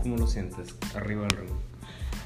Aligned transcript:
cómo 0.00 0.16
lo 0.16 0.26
sientes 0.26 0.74
arriba 0.94 1.22
del 1.22 1.30
ring? 1.30 1.50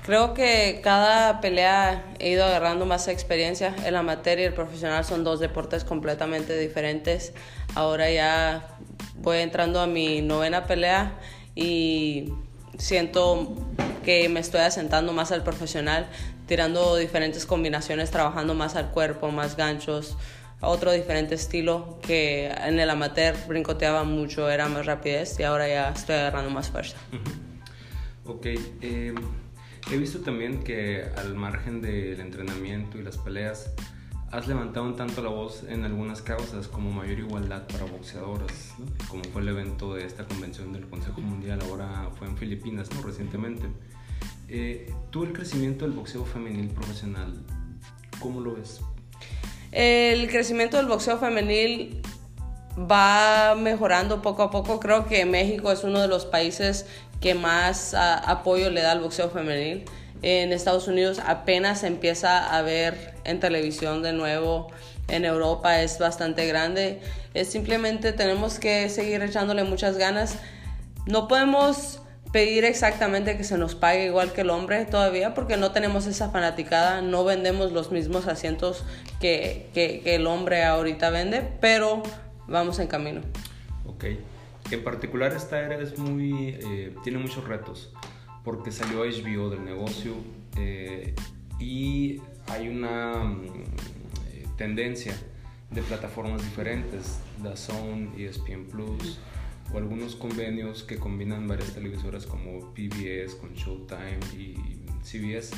Creo 0.05 0.35
que 0.35 0.81
cada 0.83 1.41
pelea 1.41 2.05
he 2.19 2.31
ido 2.31 2.45
agarrando 2.45 2.85
más 2.85 3.09
experiencia. 3.09 3.75
El 3.87 3.97
amateur 3.97 4.39
y 4.39 4.43
el 4.43 4.53
profesional 4.53 5.03
son 5.05 5.25
dos 5.25 5.41
deportes 5.41 5.83
completamente 5.83 6.59
diferentes. 6.59 7.33
Ahora 7.75 8.11
ya 8.11 8.69
voy 9.17 9.39
entrando 9.39 9.81
a 9.81 9.87
mi 9.87 10.21
novena 10.21 10.67
pelea 10.67 11.19
y 11.55 12.35
siento 12.77 13.55
que 14.05 14.29
me 14.29 14.41
estoy 14.41 14.61
asentando 14.61 15.15
más 15.15 15.33
al 15.33 15.43
profesional, 15.43 16.07
tirando 16.47 16.97
diferentes 16.97 17.47
combinaciones, 17.47 18.11
trabajando 18.11 18.53
más 18.55 18.77
al 18.77 18.91
cuerpo, 18.91 19.31
más 19.31 19.57
ganchos, 19.57 20.19
otro 20.61 20.93
diferente 20.93 21.35
estilo 21.35 21.99
que 22.03 22.49
en 22.49 22.79
el 22.79 22.91
amateur 22.91 23.35
brincoteaba 23.47 24.05
mucho, 24.05 24.51
era 24.51 24.69
más 24.69 24.87
rapidez 24.87 25.39
y 25.41 25.45
ahora 25.45 25.69
ya 25.69 25.91
estoy 25.91 26.17
agarrando 26.17 26.51
más 26.51 26.69
fuerza. 26.69 26.97
Ok, 28.27 28.47
eh, 28.81 29.15
He 29.91 29.99
visto 29.99 30.21
también 30.21 30.63
que 30.63 31.05
al 31.17 31.35
margen 31.35 31.83
del 31.83 32.19
entrenamiento 32.19 32.99
y 32.99 33.03
las 33.03 33.19
peleas, 33.19 33.71
has 34.31 34.49
levantado 34.49 34.87
un 34.87 34.97
tanto 34.97 35.23
la 35.23 35.29
voz 35.29 35.63
en 35.69 35.85
algunas 35.85 36.23
causas 36.23 36.69
como 36.69 36.91
mayor 36.91 37.19
igualdad 37.19 37.67
para 37.67 37.85
boxeadoras, 37.85 38.75
como 39.09 39.23
fue 39.25 39.43
el 39.43 39.49
evento 39.49 39.95
de 39.95 40.07
esta 40.07 40.25
convención 40.25 40.73
del 40.73 40.89
Consejo 40.89 41.21
Mundial, 41.21 41.61
ahora 41.69 42.11
fue 42.19 42.27
en 42.27 42.37
Filipinas 42.37 42.89
¿no? 42.95 43.03
recientemente. 43.03 43.67
Eh, 44.49 44.93
¿Tú 45.11 45.25
el 45.25 45.33
crecimiento 45.33 45.85
del 45.85 45.95
boxeo 45.95 46.25
femenil 46.25 46.69
profesional, 46.71 47.45
cómo 48.19 48.41
lo 48.41 48.55
ves? 48.55 48.81
El 49.71 50.29
crecimiento 50.29 50.79
del 50.79 50.87
boxeo 50.87 51.19
femenil 51.19 52.01
va 52.79 53.55
mejorando 53.55 54.23
poco 54.23 54.43
a 54.43 54.51
poco. 54.51 54.81
Creo 54.81 55.07
que 55.07 55.25
México 55.27 55.71
es 55.71 55.85
uno 55.85 56.01
de 56.01 56.09
los 56.09 56.25
países 56.25 56.87
que 57.25 57.35
más 57.35 57.95
ah, 57.95 58.19
apoyo 58.19 58.69
le 58.69 58.83
da 58.83 58.93
al 58.93 59.01
boxeo 59.01 59.31
femenil. 59.31 59.87
En 60.21 60.53
Estados 60.53 60.89
Unidos 60.89 61.23
apenas 61.25 61.83
empieza 61.83 62.55
a 62.55 62.61
ver 62.61 63.15
en 63.25 63.41
televisión 63.41 64.03
de 64.03 64.13
nuevo. 64.13 64.71
En 65.09 65.25
Europa 65.25 65.81
es 65.81 65.99
bastante 65.99 66.47
grande. 66.47 67.01
Es 67.33 67.51
simplemente 67.51 68.13
tenemos 68.13 68.59
que 68.59 68.91
seguir 68.91 69.23
echándole 69.23 69.65
muchas 69.65 69.97
ganas. 69.97 70.37
No 71.07 71.27
podemos 71.27 72.03
pedir 72.31 72.67
exactamente 72.67 73.39
que 73.39 73.45
se 73.45 73.57
nos 73.57 73.75
pague 73.75 74.05
igual 74.05 74.35
que 74.35 74.43
el 74.43 74.51
hombre 74.51 74.85
todavía 74.85 75.33
porque 75.33 75.57
no 75.57 75.73
tenemos 75.73 76.07
esa 76.07 76.29
fanaticada, 76.29 77.01
no 77.01 77.25
vendemos 77.25 77.73
los 77.73 77.91
mismos 77.91 78.27
asientos 78.27 78.85
que, 79.19 79.71
que, 79.73 80.03
que 80.05 80.17
el 80.17 80.27
hombre 80.27 80.63
ahorita 80.65 81.09
vende, 81.09 81.41
pero 81.63 82.03
vamos 82.47 82.79
en 82.81 82.87
camino. 82.87 83.23
Ok. 83.87 84.05
En 84.71 84.83
particular 84.83 85.33
esta 85.33 85.61
era 85.61 85.79
es 85.79 85.99
muy, 85.99 86.57
eh, 86.61 86.95
tiene 87.03 87.19
muchos 87.19 87.45
retos 87.45 87.93
porque 88.45 88.73
salió 88.73 89.01
HBO 89.05 89.51
del 89.51 89.65
negocio 89.65 90.15
eh, 90.57 91.15
y 91.59 92.21
hay 92.47 92.69
una 92.69 93.25
mm, 93.25 93.45
eh, 94.29 94.47
tendencia 94.57 95.15
de 95.71 95.83
plataformas 95.83 96.43
diferentes, 96.43 97.19
DAZN, 97.43 98.13
ESPN 98.19 98.67
Plus 98.67 99.19
o 99.73 99.79
algunos 99.79 100.15
convenios 100.15 100.83
que 100.83 100.99
combinan 100.99 101.49
varias 101.49 101.73
televisoras 101.73 102.27
como 102.27 102.73
PBS 102.75 103.35
con 103.37 103.55
Showtime 103.55 104.21
y 104.37 104.57
CBS. 105.03 105.57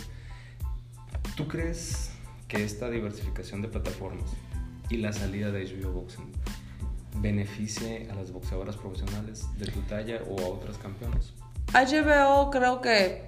¿Tú 1.37 1.49
crees 1.49 2.13
que 2.49 2.65
esta 2.65 2.89
diversificación 2.89 3.63
de 3.63 3.69
plataformas 3.69 4.31
y 4.89 4.99
la 4.99 5.13
salida 5.13 5.51
de 5.51 5.65
HBO 5.65 5.93
Boxing 5.93 6.33
beneficie 7.21 8.09
a 8.11 8.15
las 8.15 8.31
boxeadoras 8.31 8.77
profesionales 8.77 9.47
de 9.59 9.67
tu 9.67 9.81
talla 9.83 10.21
o 10.29 10.39
a 10.41 10.49
otras 10.49 10.79
campeonas? 10.79 11.33
HBO 11.73 12.51
creo 12.51 12.81
que 12.81 13.23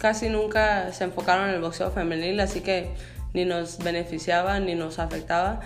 casi 0.00 0.28
nunca 0.28 0.92
se 0.92 1.04
enfocaron 1.04 1.48
en 1.48 1.56
el 1.56 1.60
boxeo 1.60 1.90
femenil, 1.90 2.40
así 2.40 2.60
que 2.60 2.90
ni 3.34 3.44
nos 3.44 3.78
beneficiaba 3.78 4.58
ni 4.60 4.74
nos 4.74 4.98
afectaba. 4.98 5.60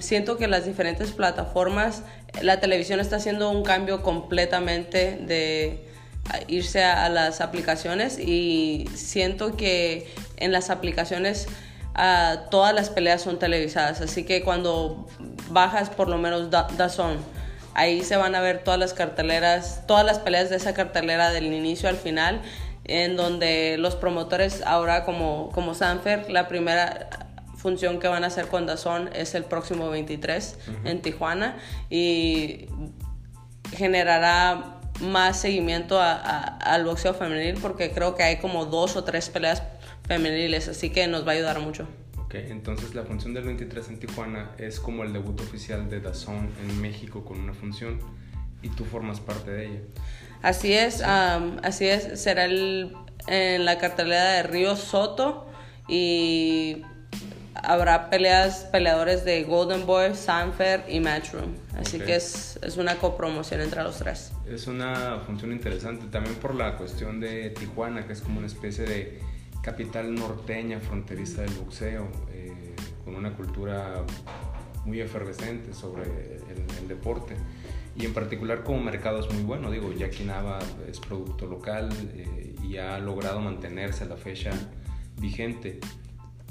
siento 0.00 0.36
que 0.36 0.48
las 0.48 0.66
diferentes 0.66 1.12
plataformas, 1.12 2.02
la 2.42 2.60
televisión 2.60 3.00
está 3.00 3.16
haciendo 3.16 3.50
un 3.50 3.62
cambio 3.62 4.02
completamente 4.02 5.16
de 5.16 5.84
irse 6.46 6.84
a, 6.84 7.08
las 7.08 7.40
aplicaciones 7.40 8.18
y 8.18 8.86
siento 8.94 9.56
que 9.56 10.06
en 10.36 10.52
las 10.52 10.68
aplicaciones 10.70 11.48
todas 12.50 12.74
las 12.74 12.90
peleas 12.90 13.22
son 13.22 13.38
televisadas, 13.38 14.00
así 14.00 14.24
que 14.24 14.42
cuando 14.42 15.06
bajas 15.50 15.90
por 15.90 16.08
lo 16.08 16.18
menos 16.18 16.50
Dazón, 16.50 17.16
ahí 17.74 18.02
se 18.02 18.16
van 18.16 18.34
a 18.34 18.40
ver 18.40 18.62
todas 18.62 18.78
las 18.78 18.94
carteleras, 18.94 19.82
todas 19.86 20.04
las 20.04 20.18
peleas 20.18 20.50
de 20.50 20.56
esa 20.56 20.74
cartelera 20.74 21.30
del 21.30 21.52
inicio 21.52 21.88
al 21.88 21.96
final, 21.96 22.40
en 22.84 23.16
donde 23.16 23.76
los 23.78 23.96
promotores 23.96 24.62
ahora 24.62 25.04
como, 25.04 25.50
como 25.52 25.74
Sanfer, 25.74 26.30
la 26.30 26.48
primera 26.48 27.10
función 27.56 27.98
que 27.98 28.06
van 28.06 28.22
a 28.24 28.28
hacer 28.28 28.46
con 28.46 28.66
Dazón 28.66 29.10
es 29.14 29.34
el 29.34 29.44
próximo 29.44 29.90
23 29.90 30.58
en 30.84 31.02
Tijuana 31.02 31.56
y 31.90 32.66
generará 33.76 34.78
más 35.00 35.40
seguimiento 35.40 36.00
al 36.00 36.84
boxeo 36.84 37.14
femenil 37.14 37.58
porque 37.60 37.90
creo 37.90 38.14
que 38.14 38.22
hay 38.22 38.36
como 38.38 38.66
dos 38.66 38.96
o 38.96 39.04
tres 39.04 39.28
peleas 39.28 39.62
femeniles, 40.08 40.68
así 40.68 40.90
que 40.90 41.06
nos 41.06 41.26
va 41.26 41.32
a 41.32 41.34
ayudar 41.34 41.60
mucho. 41.60 41.86
Ok, 42.16 42.34
entonces 42.34 42.94
la 42.94 43.04
función 43.04 43.32
del 43.32 43.44
23 43.44 43.88
en 43.88 44.00
Tijuana 44.00 44.50
es 44.58 44.80
como 44.80 45.04
el 45.04 45.12
debut 45.12 45.40
oficial 45.40 45.88
de 45.88 46.00
Dazón 46.00 46.50
en 46.60 46.80
México 46.80 47.24
con 47.24 47.40
una 47.40 47.54
función 47.54 48.00
y 48.62 48.70
tú 48.70 48.84
formas 48.84 49.20
parte 49.20 49.50
de 49.50 49.66
ella. 49.66 49.80
Así 50.42 50.72
es, 50.72 51.02
así 51.02 51.86
es, 51.86 52.20
será 52.20 52.44
el, 52.44 52.94
en 53.26 53.64
la 53.64 53.78
cartelera 53.78 54.32
de 54.34 54.42
Río 54.44 54.76
Soto 54.76 55.46
y 55.88 56.82
habrá 57.54 58.10
peleas, 58.10 58.68
peleadores 58.70 59.24
de 59.24 59.44
Golden 59.44 59.86
Boy, 59.86 60.14
Sanfer 60.14 60.84
y 60.88 61.00
Matchroom. 61.00 61.54
Así 61.76 61.98
que 61.98 62.16
es, 62.16 62.58
es, 62.62 62.76
una 62.76 62.96
copromoción 62.96 63.60
entre 63.60 63.82
los 63.82 63.96
tres. 63.98 64.32
Es 64.46 64.66
una 64.66 65.20
función 65.26 65.52
interesante 65.52 66.06
también 66.06 66.36
por 66.36 66.54
la 66.54 66.76
cuestión 66.76 67.20
de 67.20 67.50
Tijuana, 67.50 68.06
que 68.06 68.12
es 68.12 68.20
como 68.20 68.38
una 68.38 68.46
especie 68.46 68.84
de 68.84 69.20
capital 69.68 70.14
norteña, 70.14 70.80
fronteriza 70.80 71.42
del 71.42 71.52
boxeo, 71.52 72.08
eh, 72.32 72.74
con 73.04 73.14
una 73.14 73.34
cultura 73.34 74.02
muy 74.86 74.98
efervescente 75.02 75.74
sobre 75.74 76.04
el, 76.80 76.88
deporte. 76.88 77.34
Y 77.94 78.06
en 78.06 78.14
particular 78.14 78.62
como 78.64 78.80
mercado 78.80 79.20
es 79.20 79.30
muy 79.30 79.42
bueno, 79.42 79.70
digo, 79.70 79.92
Jackie 79.92 80.24
Nava 80.24 80.58
es 80.88 80.98
producto 81.00 81.46
local 81.46 81.90
eh, 82.14 82.54
y 82.62 82.78
ha 82.78 82.98
logrado 82.98 83.40
mantenerse 83.40 84.04
a 84.04 84.06
la 84.06 84.16
fecha 84.16 84.52
vigente. 85.20 85.80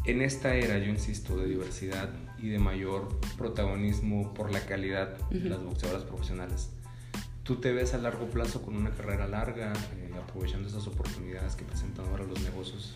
En 0.05 0.21
esta 0.21 0.53
era, 0.53 0.77
yo 0.77 0.85
insisto, 0.85 1.37
de 1.37 1.47
diversidad 1.47 2.09
y 2.37 2.49
de 2.49 2.59
mayor 2.59 3.19
protagonismo 3.35 4.31
por 4.35 4.51
la 4.51 4.59
calidad 4.59 5.17
de 5.31 5.49
las 5.49 5.63
boxeadoras 5.63 6.03
profesionales, 6.03 6.69
¿tú 7.47 7.55
te 7.55 7.71
ves 7.71 7.93
a 7.93 7.97
largo 7.97 8.25
plazo 8.25 8.61
con 8.61 8.75
una 8.75 8.91
carrera 8.91 9.25
larga, 9.25 9.71
eh, 9.71 10.11
aprovechando 10.21 10.67
esas 10.67 10.85
oportunidades 10.85 11.55
que 11.55 11.63
presentan 11.63 12.05
ahora 12.07 12.25
los 12.25 12.41
negocios 12.41 12.95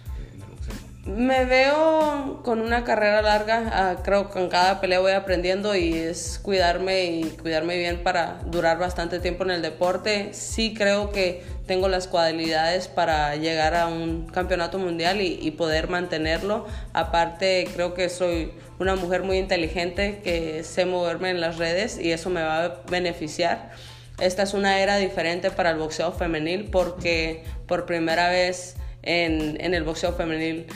me 1.06 1.46
veo 1.46 2.42
con 2.44 2.62
una 2.62 2.84
carrera 2.84 3.24
larga, 3.24 3.72
ah, 3.74 3.96
creo 4.04 4.30
que 4.30 4.40
en 4.40 4.50
cada 4.50 4.80
pelea 4.80 5.00
voy 5.00 5.14
aprendiendo 5.14 5.76
y 5.76 5.94
es 5.94 6.40
cuidarme 6.44 7.06
y 7.06 7.24
cuidarme 7.42 7.76
bien 7.78 8.04
para 8.04 8.40
durar 8.46 8.78
bastante 8.78 9.20
tiempo 9.20 9.44
en 9.44 9.50
el 9.50 9.62
deporte. 9.64 10.30
Sí 10.34 10.76
creo 10.76 11.12
que 11.12 11.44
tengo 11.66 11.88
las 11.88 12.08
cualidades 12.08 12.88
para 12.88 13.36
llegar 13.36 13.74
a 13.74 13.88
un 13.88 14.28
campeonato 14.28 14.78
mundial 14.78 15.22
y, 15.22 15.50
poder 15.52 15.90
mantenerlo. 15.90 16.68
Aparte 16.94 17.68
creo 17.74 17.96
que 17.96 18.10
soy 18.10 18.52
una 18.78 18.96
mujer 18.96 19.24
muy 19.24 19.38
inteligente 19.38 20.22
que 20.24 20.64
sé 20.64 20.86
moverme 20.86 21.32
en 21.32 21.42
las 21.42 21.58
redes 21.58 22.00
y 22.00 22.12
eso 22.12 22.30
me 22.30 22.44
va 22.44 22.66
a 22.66 22.82
beneficiar. 22.92 23.72
Esta 24.19 24.43
es 24.43 24.53
una 24.53 24.79
era 24.79 24.97
diferente 24.97 25.52
para 25.52 25.72
el 25.72 25.78
boxeo 25.78 26.11
femenil 26.11 26.69
porque 26.72 27.43
por 27.67 27.85
primera 27.85 28.29
vez 28.29 28.75
en, 29.02 29.59
en 29.61 29.73
el 29.73 29.84
boxeo 29.84 30.13
femenil 30.13 30.67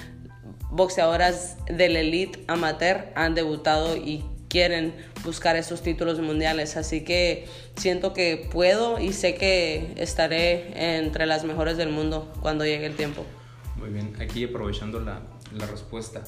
boxeadoras 0.71 1.57
del 1.67 1.95
elite 1.95 2.43
amateur 2.47 3.05
han 3.15 3.35
debutado 3.35 3.95
y 3.95 4.25
quieren 4.49 4.93
buscar 5.23 5.55
esos 5.55 5.81
títulos 5.81 6.19
mundiales. 6.19 6.77
Así 6.77 7.03
que 7.03 7.47
siento 7.75 8.13
que 8.13 8.47
puedo 8.51 8.99
y 8.99 9.13
sé 9.13 9.35
que 9.35 9.93
estaré 9.97 10.97
entre 10.97 11.25
las 11.25 11.43
mejores 11.43 11.77
del 11.77 11.89
mundo 11.89 12.31
cuando 12.41 12.65
llegue 12.65 12.85
el 12.85 12.95
tiempo. 12.95 13.25
Muy 13.75 13.89
bien, 13.89 14.15
aquí 14.19 14.45
aprovechando 14.45 14.99
la, 14.99 15.21
la 15.53 15.65
respuesta. 15.65 16.23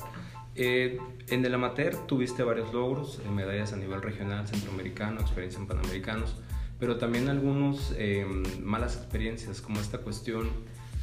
Eh, 0.56 0.98
en 1.30 1.46
el 1.46 1.54
amateur 1.54 2.08
tuviste 2.08 2.44
varios 2.44 2.74
logros, 2.74 3.22
eh, 3.24 3.30
medallas 3.30 3.74
a 3.74 3.78
nivel 3.78 4.02
regional, 4.02 4.48
centroamericano, 4.48 5.22
experiencia 5.22 5.60
en 5.60 5.68
panamericanos, 5.68 6.36
pero 6.80 6.98
también 6.98 7.30
algunos 7.30 7.94
eh, 7.98 8.26
malas 8.62 8.96
experiencias, 8.96 9.62
como 9.62 9.80
esta 9.80 10.00
cuestión 10.00 10.50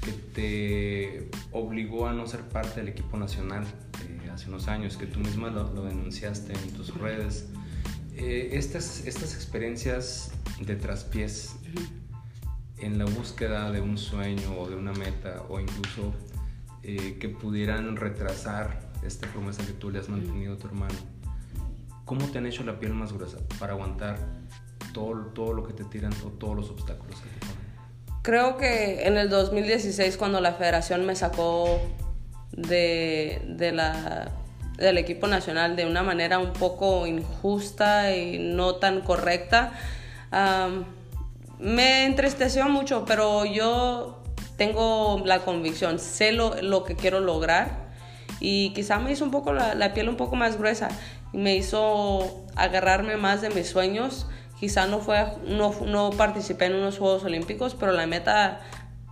que 0.05 0.13
te 0.13 1.31
obligó 1.51 2.07
a 2.07 2.13
no 2.13 2.27
ser 2.27 2.43
parte 2.43 2.81
del 2.81 2.91
equipo 2.91 3.17
nacional 3.17 3.65
eh, 4.05 4.31
hace 4.33 4.49
unos 4.49 4.69
años, 4.69 4.97
que 4.97 5.07
tú 5.07 5.21
misma 5.21 5.51
lo, 5.51 5.85
denunciaste 5.85 6.53
en 6.53 6.71
tus 6.73 6.95
redes. 6.97 7.49
Eh, 8.17 8.51
estas, 8.53 9.07
estas 9.07 9.35
experiencias 9.35 10.33
de 10.61 10.77
traspiés, 10.77 11.57
en 12.79 12.99
la 12.99 13.07
búsqueda 13.07 13.71
de 13.71 13.81
un 13.81 13.97
sueño 13.97 14.59
o 14.59 14.69
de 14.69 14.77
una 14.77 14.93
meta 14.93 15.45
o 15.49 15.59
incluso 15.59 16.13
eh, 16.83 17.17
que 17.19 17.29
pudieran 17.29 17.97
retrasar 17.97 18.93
esta 19.03 19.27
promesa 19.33 19.65
que 19.65 19.73
tú 19.73 19.91
le 19.91 19.99
has 19.99 20.09
mantenido 20.09 20.55
a 20.55 20.59
tu 20.59 20.67
hermano, 20.67 20.95
¿cómo 22.05 22.27
te 22.27 22.39
han 22.39 22.47
hecho 22.47 22.65
la 22.65 22.79
piel 22.79 22.93
más 22.93 23.13
gruesa 23.13 23.39
para 23.59 23.73
aguantar 23.73 24.19
todo, 24.95 25.15
todo 25.35 25.53
lo 25.53 25.63
que 25.65 25.75
te 25.75 25.85
tiran 25.85 26.15
o 26.25 26.29
todos 26.31 26.57
los 26.57 26.71
obstáculos 26.71 27.21
que 27.21 27.29
te 27.29 27.39
ponen? 27.41 27.55
Creo 28.23 28.57
que 28.57 29.07
en 29.07 29.19
el 29.19 29.29
2016 29.29 30.17
cuando 30.17 30.41
la 30.41 30.55
federación 30.55 31.05
me 31.05 31.15
sacó 31.15 31.79
de, 32.53 33.43
de 33.47 33.73
la, 33.73 34.33
del 34.79 34.99
equipo 34.99 35.27
nacional 35.27 35.77
de 35.77 35.87
una 35.87 36.03
manera 36.03 36.39
un 36.39 36.53
poco 36.53 37.07
injusta 37.07 38.17
y 38.17 38.39
no 38.39 38.77
tan 38.77 39.03
correcta, 39.03 39.73
me 41.59 42.07
entristeció 42.07 42.69
mucho, 42.69 43.05
pero 43.05 43.45
yo 43.45 44.23
tengo 44.57 45.23
la 45.25 45.41
convicción, 45.41 45.99
sé 45.99 46.33
lo, 46.33 46.61
lo, 46.63 46.85
que 46.85 46.97
quiero 46.97 47.21
lograr 47.21 47.91
y 48.41 48.73
quizá 48.73 48.99
me 48.99 49.13
hizo 49.13 49.25
un 49.25 49.31
poco 49.31 49.53
la, 49.53 49.75
la, 49.75 49.95
piel 49.95 50.09
un 50.09 50.17
poco 50.17 50.37
más 50.37 50.59
gruesa 50.59 50.89
y 51.33 51.39
me 51.39 51.57
hizo 51.57 52.45
agarrarme 52.57 53.17
más 53.17 53.43
de 53.43 53.51
mis 53.51 53.69
sueños. 53.69 54.27
Quizá 54.65 54.87
no, 54.87 55.01
fue, 55.01 55.27
no, 55.47 55.75
no 55.85 56.09
participé 56.17 56.65
en 56.65 56.77
unos 56.77 56.97
Juegos 56.97 57.23
Olímpicos, 57.25 57.75
pero 57.75 57.93
la 57.93 58.07
meta 58.07 58.63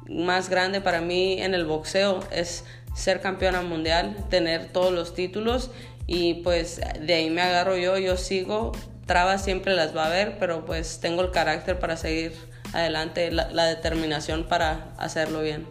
más 0.09 0.49
grande 0.49 0.81
para 0.81 1.03
mí 1.03 1.43
en 1.43 1.53
el 1.53 1.67
boxeo 1.67 2.21
es 2.31 2.65
ser 2.95 3.21
campeona 3.21 3.61
mundial, 3.61 4.17
tener 4.31 4.69
todos 4.73 4.95
los 4.95 5.13
títulos 5.13 5.71
y 6.07 6.41
pues 6.43 6.81
de 7.03 7.13
ahí 7.13 7.29
me 7.29 7.43
agarro 7.43 7.77
yo, 7.77 7.99
yo 7.99 8.17
sigo, 8.17 8.73
trabas 9.05 9.45
siempre 9.45 9.75
las 9.75 9.95
va 9.95 10.05
a 10.05 10.07
haber, 10.07 10.39
pero 10.39 10.65
pues 10.65 11.01
tengo 11.01 11.21
el 11.21 11.33
carácter 11.33 11.79
para 11.79 11.99
seguir 11.99 12.33
adelante, 12.73 13.31
la, 13.31 13.67
determinación 13.67 14.45
para 14.45 14.95
hacerlo 14.97 15.43
bien. 15.43 15.67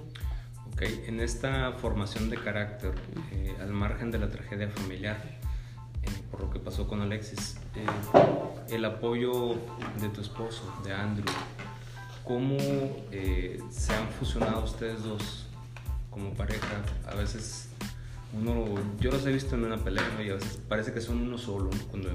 Ok, 0.74 0.84
en 1.08 1.20
esta 1.20 1.72
formación 1.72 2.30
de 2.30 2.38
carácter, 2.38 2.94
eh, 3.32 3.56
al 3.60 3.72
margen 3.72 4.12
de 4.12 4.20
la 4.20 4.30
tragedia 4.30 4.70
familiar, 4.70 5.41
por 6.30 6.42
lo 6.42 6.50
que 6.50 6.60
pasó 6.60 6.88
con 6.88 7.02
Alexis, 7.02 7.58
eh, 7.76 7.86
el 8.70 8.86
apoyo 8.86 9.56
de 10.00 10.10
tu 10.10 10.22
esposo, 10.22 10.64
de 10.84 10.94
Andrew, 10.94 11.26
¿cómo 12.24 12.58
se 12.58 13.94
han 13.94 14.08
fusionado 14.20 14.64
ustedes 14.64 15.04
dos 15.04 15.48
como 16.10 16.34
pareja? 16.34 16.84
A 17.08 17.16
veces 17.16 17.70
uno, 18.34 18.66
yo 19.00 19.12
los 19.12 19.26
he 19.26 19.32
visto 19.32 19.56
en 19.56 19.66
una 19.66 19.78
pelea 19.78 20.04
y 20.24 20.30
a 20.30 20.36
veces 20.36 20.60
parece 20.68 20.94
que 20.94 21.02
son 21.02 21.22
uno 21.22 21.38
solo 21.38 21.70
cuando 21.90 22.10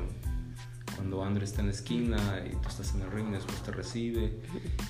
cuando 0.97 1.23
André 1.23 1.45
está 1.45 1.61
en 1.61 1.69
la 1.69 1.73
esquina 1.73 2.43
y 2.47 2.57
tú 2.57 2.69
estás 2.69 2.95
en 2.95 3.03
el 3.03 3.11
ring, 3.11 3.31
después 3.31 3.63
te 3.63 3.71
recibe. 3.71 4.41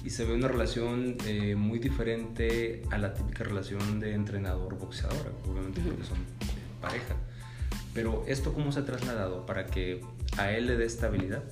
Y 0.05 0.11
se 0.11 0.25
ve 0.25 0.35
una 0.35 0.49
relación 0.49 1.17
eh, 1.27 1.57
muy 1.57 1.79
diferente 1.79 2.83
a 2.91 2.99
la 2.99 3.13
típica 3.13 3.45
relación 3.45 3.99
de 3.99 4.15
entrenador-boxeadora, 4.15 5.33
obviamente 5.47 5.81
porque 5.81 6.05
son 6.05 6.19
pareja. 6.81 7.17
Pero 7.97 8.25
esto 8.29 8.53
cómo 8.53 8.73
se 8.73 8.81
ha 8.81 8.85
trasladado 8.85 9.47
para 9.47 9.67
que 9.67 10.03
a 10.37 10.53
él 10.53 10.67
le 10.67 10.77
dé 10.77 10.85
estabilidad 10.85 11.43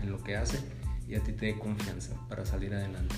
en 0.00 0.10
lo 0.10 0.24
que 0.24 0.34
hace 0.34 0.58
y 1.06 1.14
a 1.14 1.20
ti 1.20 1.32
te 1.32 1.44
dé 1.44 1.58
confianza 1.58 2.14
para 2.30 2.46
salir 2.46 2.74
adelante. 2.74 3.14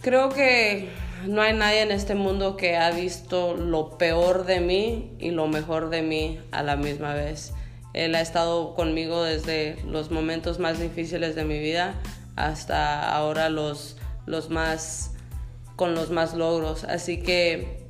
Creo 0.00 0.28
que 0.28 0.88
no 1.26 1.42
hay 1.42 1.52
nadie 1.52 1.82
en 1.82 1.90
este 1.90 2.14
mundo 2.14 2.56
que 2.56 2.76
ha 2.76 2.92
visto 2.92 3.56
lo 3.56 3.98
peor 3.98 4.46
de 4.46 4.60
mí 4.60 5.16
y 5.18 5.32
lo 5.32 5.48
mejor 5.48 5.90
de 5.90 6.02
mí 6.02 6.40
a 6.52 6.62
la 6.62 6.76
misma 6.76 7.12
vez. 7.12 7.52
Él 7.92 8.14
ha 8.14 8.20
estado 8.20 8.74
conmigo 8.74 9.24
desde 9.24 9.82
los 9.84 10.12
momentos 10.12 10.60
más 10.60 10.78
difíciles 10.78 11.34
de 11.34 11.44
mi 11.44 11.58
vida 11.58 11.94
hasta 12.36 13.12
ahora 13.12 13.48
los, 13.48 13.96
los 14.26 14.48
más 14.48 15.10
con 15.74 15.96
los 15.96 16.10
más 16.10 16.34
logros. 16.34 16.84
Así 16.84 17.20
que 17.20 17.81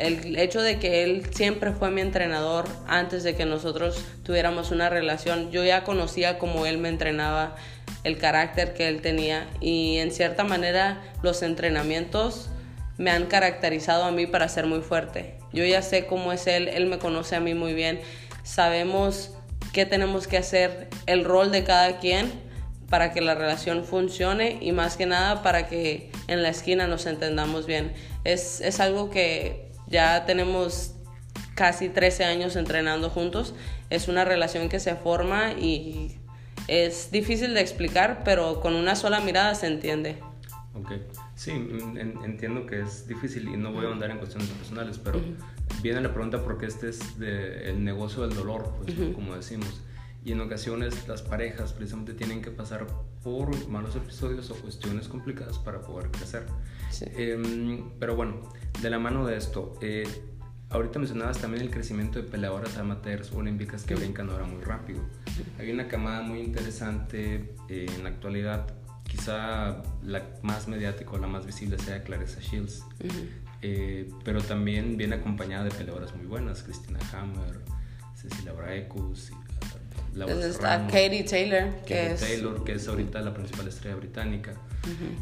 el 0.00 0.38
hecho 0.38 0.62
de 0.62 0.78
que 0.78 1.04
él 1.04 1.26
siempre 1.32 1.72
fue 1.72 1.90
mi 1.90 2.00
entrenador 2.00 2.66
antes 2.86 3.22
de 3.22 3.34
que 3.34 3.44
nosotros 3.44 4.02
tuviéramos 4.22 4.70
una 4.70 4.88
relación, 4.88 5.50
yo 5.50 5.64
ya 5.64 5.84
conocía 5.84 6.38
cómo 6.38 6.66
él 6.66 6.78
me 6.78 6.88
entrenaba, 6.88 7.56
el 8.02 8.18
carácter 8.18 8.72
que 8.72 8.88
él 8.88 9.02
tenía 9.02 9.46
y 9.60 9.98
en 9.98 10.10
cierta 10.10 10.42
manera 10.42 11.02
los 11.22 11.42
entrenamientos 11.42 12.48
me 12.96 13.10
han 13.10 13.26
caracterizado 13.26 14.04
a 14.04 14.10
mí 14.10 14.26
para 14.26 14.48
ser 14.48 14.66
muy 14.66 14.80
fuerte. 14.80 15.34
Yo 15.52 15.64
ya 15.64 15.82
sé 15.82 16.06
cómo 16.06 16.32
es 16.32 16.46
él, 16.46 16.68
él 16.68 16.86
me 16.86 16.98
conoce 16.98 17.36
a 17.36 17.40
mí 17.40 17.54
muy 17.54 17.74
bien 17.74 18.00
sabemos 18.42 19.30
qué 19.72 19.86
tenemos 19.86 20.26
que 20.26 20.38
hacer, 20.38 20.88
el 21.06 21.24
rol 21.24 21.52
de 21.52 21.64
cada 21.64 21.98
quien 21.98 22.32
para 22.88 23.12
que 23.12 23.20
la 23.20 23.34
relación 23.34 23.84
funcione 23.84 24.58
y 24.60 24.72
más 24.72 24.96
que 24.96 25.06
nada 25.06 25.42
para 25.42 25.68
que 25.68 26.10
en 26.26 26.42
la 26.42 26.48
esquina 26.48 26.88
nos 26.88 27.06
entendamos 27.06 27.66
bien. 27.66 27.92
Es, 28.24 28.60
es 28.60 28.80
algo 28.80 29.10
que 29.10 29.69
ya 29.90 30.24
tenemos 30.24 30.94
casi 31.54 31.88
13 31.88 32.24
años 32.24 32.56
entrenando 32.56 33.10
juntos. 33.10 33.54
Es 33.90 34.08
una 34.08 34.24
relación 34.24 34.68
que 34.68 34.80
se 34.80 34.94
forma 34.94 35.52
y 35.52 36.16
es 36.68 37.10
difícil 37.10 37.52
de 37.54 37.60
explicar, 37.60 38.22
pero 38.24 38.60
con 38.60 38.74
una 38.74 38.96
sola 38.96 39.20
mirada 39.20 39.54
se 39.54 39.66
entiende. 39.66 40.18
Ok, 40.74 40.92
sí, 41.34 41.50
entiendo 41.50 42.64
que 42.64 42.80
es 42.80 43.06
difícil 43.08 43.48
y 43.48 43.56
no 43.56 43.72
voy 43.72 43.86
a 43.86 43.90
andar 43.90 44.10
en 44.10 44.18
cuestiones 44.18 44.48
personales, 44.50 44.98
pero 44.98 45.20
viene 45.82 46.00
la 46.00 46.12
pregunta 46.12 46.42
porque 46.42 46.66
este 46.66 46.90
es 46.90 47.18
de, 47.18 47.68
el 47.68 47.82
negocio 47.82 48.26
del 48.26 48.36
dolor, 48.36 48.74
pues, 48.78 48.96
como 49.14 49.34
decimos. 49.34 49.82
Y 50.24 50.32
en 50.32 50.40
ocasiones 50.40 51.08
las 51.08 51.22
parejas 51.22 51.72
precisamente 51.72 52.14
tienen 52.14 52.40
que 52.40 52.50
pasar 52.50 52.86
por 53.24 53.68
malos 53.68 53.96
episodios 53.96 54.50
o 54.50 54.54
cuestiones 54.54 55.08
complicadas 55.08 55.58
para 55.58 55.80
poder 55.80 56.10
crecer. 56.10 56.46
Em, 57.16 57.90
pero 57.98 58.16
bueno, 58.16 58.42
de 58.82 58.90
la 58.90 58.98
mano 58.98 59.26
de 59.26 59.36
esto, 59.36 59.74
eh, 59.80 60.06
ahorita 60.70 60.98
mencionabas 60.98 61.38
también 61.38 61.62
el 61.62 61.70
crecimiento 61.70 62.20
de 62.20 62.28
peleadoras 62.28 62.76
amateurs 62.78 63.32
olímpicas 63.32 63.84
que 63.84 63.94
brincan 63.94 64.30
ahora 64.30 64.44
muy 64.44 64.62
rápido. 64.62 65.00
Hay 65.58 65.70
una 65.70 65.88
camada 65.88 66.22
muy 66.22 66.40
interesante 66.40 67.54
eh, 67.68 67.86
en 67.94 68.04
la 68.04 68.10
actualidad, 68.10 68.66
quizá 69.04 69.82
la 70.02 70.24
más 70.42 70.68
mediática 70.68 71.10
o 71.12 71.18
la 71.18 71.26
más 71.26 71.46
visible 71.46 71.78
sea 71.78 72.02
Clarissa 72.02 72.40
Shields. 72.40 72.84
Eh, 73.62 74.08
pero 74.24 74.40
también 74.40 74.96
viene 74.96 75.16
acompañada 75.16 75.64
de 75.64 75.70
peleadoras 75.70 76.14
muy 76.16 76.26
buenas, 76.26 76.62
Cristina 76.62 76.98
Hammer, 77.12 77.60
Cecilia 78.14 78.52
Braecus, 78.52 79.32
Laura 80.14 80.46
está 80.46 80.86
Katie 80.86 81.24
Taylor, 81.24 81.82
que 81.86 82.12
es... 82.12 82.20
Taylor, 82.20 82.64
que 82.64 82.72
es 82.72 82.88
ahorita 82.88 83.20
la 83.20 83.32
principal 83.32 83.68
estrella 83.68 83.96
británica, 83.96 84.54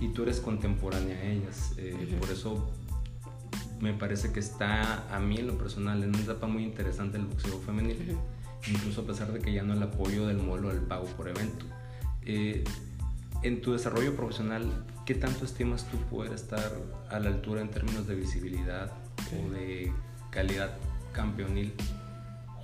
y 0.00 0.09
tú 0.09 0.23
eres 0.23 0.40
contemporánea 0.40 1.16
a 1.16 1.25
ellas, 1.25 1.73
eh, 1.76 2.16
por 2.18 2.30
eso 2.30 2.71
me 3.80 3.92
parece 3.92 4.33
que 4.33 4.40
está 4.40 5.14
a 5.14 5.21
mí 5.21 5.37
en 5.37 5.47
lo 5.47 5.59
personal 5.59 6.02
en 6.02 6.11
una 6.11 6.21
etapa 6.21 6.47
muy 6.47 6.64
interesante 6.64 7.16
el 7.16 7.26
boxeo 7.26 7.61
femenil, 7.61 8.16
incluso 8.68 9.02
a 9.02 9.07
pesar 9.07 9.33
de 9.33 9.40
que 9.40 9.52
ya 9.52 9.62
no 9.62 9.75
el 9.75 9.83
apoyo 9.83 10.26
del 10.26 10.38
modelo 10.38 10.68
del 10.68 10.80
pago 10.80 11.04
por 11.04 11.28
evento. 11.28 11.66
Eh, 12.25 12.64
en 13.42 13.61
tu 13.61 13.73
desarrollo 13.73 14.16
profesional, 14.16 14.85
¿qué 15.07 15.14
tanto 15.14 15.45
estimas 15.45 15.88
tú 15.88 15.97
poder 16.11 16.33
estar 16.33 16.73
a 17.09 17.21
la 17.21 17.28
altura 17.28 17.61
en 17.61 17.71
términos 17.71 18.07
de 18.07 18.16
visibilidad 18.16 18.90
o 19.33 19.50
de 19.50 19.92
calidad 20.30 20.76
campeonil 21.12 21.73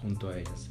junto 0.01 0.31
a 0.31 0.39
ellas? 0.39 0.71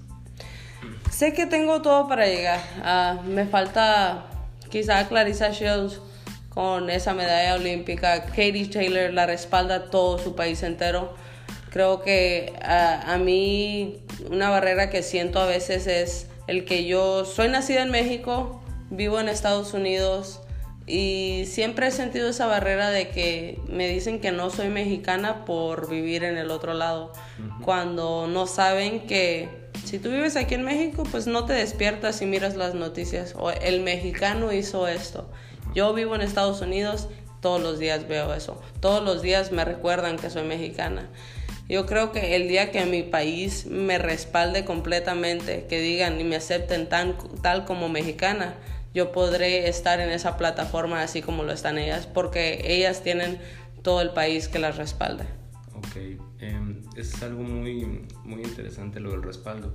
Sé 1.11 1.33
que 1.33 1.45
tengo 1.45 1.81
todo 1.81 2.07
para 2.07 2.25
llegar. 2.27 2.59
Ah, 2.83 3.19
me 3.25 3.45
falta 3.45 4.25
quizá 4.69 5.07
Clarissa 5.07 5.49
Shields 5.49 5.99
con 6.49 6.89
esa 6.89 7.13
medalla 7.13 7.55
olímpica. 7.55 8.25
Katie 8.25 8.67
Taylor 8.67 9.13
la 9.13 9.25
respalda 9.25 9.89
todo 9.89 10.17
su 10.17 10.35
país 10.35 10.63
entero. 10.63 11.15
Creo 11.69 12.01
que 12.01 12.53
ah, 12.63 13.03
a 13.05 13.17
mí 13.17 14.03
una 14.29 14.49
barrera 14.49 14.89
que 14.89 15.03
siento 15.03 15.39
a 15.39 15.45
veces 15.45 15.87
es 15.87 16.27
el 16.47 16.65
que 16.65 16.85
yo 16.85 17.25
soy 17.25 17.49
nacida 17.49 17.81
en 17.81 17.89
México, 17.89 18.61
vivo 18.89 19.19
en 19.19 19.29
Estados 19.29 19.73
Unidos, 19.73 20.41
y 20.85 21.45
siempre 21.47 21.87
he 21.87 21.91
sentido 21.91 22.29
esa 22.29 22.45
barrera 22.45 22.89
de 22.89 23.09
que 23.09 23.59
me 23.67 23.87
dicen 23.87 24.19
que 24.19 24.31
no 24.31 24.49
soy 24.49 24.67
mexicana 24.67 25.45
por 25.45 25.89
vivir 25.89 26.25
en 26.25 26.37
el 26.37 26.51
otro 26.51 26.73
lado, 26.73 27.13
cuando 27.63 28.27
no 28.27 28.45
saben 28.45 29.07
que 29.07 29.62
si 29.83 29.99
tú 29.99 30.09
vives 30.09 30.35
aquí 30.35 30.55
en 30.55 30.63
México, 30.63 31.03
pues 31.09 31.27
no 31.27 31.45
te 31.45 31.53
despiertas 31.53 32.21
y 32.21 32.25
miras 32.25 32.55
las 32.55 32.73
noticias, 32.73 33.33
o 33.37 33.51
el 33.51 33.81
mexicano 33.81 34.51
hizo 34.51 34.87
esto. 34.87 35.29
Yo 35.75 35.93
vivo 35.93 36.15
en 36.15 36.21
Estados 36.21 36.61
Unidos, 36.61 37.07
todos 37.41 37.61
los 37.61 37.79
días 37.79 38.07
veo 38.07 38.33
eso, 38.33 38.61
todos 38.79 39.03
los 39.03 39.21
días 39.21 39.51
me 39.51 39.65
recuerdan 39.65 40.17
que 40.17 40.29
soy 40.29 40.43
mexicana. 40.43 41.09
Yo 41.69 41.85
creo 41.85 42.11
que 42.11 42.35
el 42.35 42.47
día 42.47 42.71
que 42.71 42.85
mi 42.85 43.03
país 43.03 43.65
me 43.65 43.97
respalde 43.97 44.65
completamente, 44.65 45.65
que 45.67 45.79
digan 45.79 46.19
y 46.19 46.23
me 46.23 46.35
acepten 46.35 46.87
tan, 46.89 47.15
tal 47.41 47.65
como 47.65 47.89
mexicana, 47.89 48.55
yo 48.93 49.11
podré 49.11 49.69
estar 49.69 49.99
en 49.99 50.09
esa 50.09 50.37
plataforma 50.37 51.01
así 51.01 51.21
como 51.21 51.43
lo 51.43 51.51
están 51.51 51.77
ellas, 51.77 52.05
porque 52.05 52.61
ellas 52.65 53.01
tienen 53.01 53.39
todo 53.81 54.01
el 54.01 54.11
país 54.11 54.47
que 54.47 54.59
las 54.59 54.77
respalda. 54.77 55.25
Ok, 55.75 56.19
em, 56.49 56.81
es 56.95 57.21
algo 57.23 57.43
muy, 57.43 58.05
muy 58.23 58.41
interesante 58.41 58.99
lo 58.99 59.11
del 59.11 59.23
respaldo, 59.23 59.71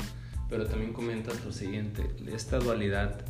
pero 0.49 0.67
también 0.67 0.93
comentas 0.93 1.45
lo 1.45 1.53
siguiente, 1.53 2.11
esta 2.33 2.59
dualidad 2.59 3.25